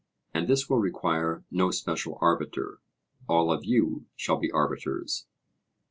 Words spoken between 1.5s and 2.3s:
no special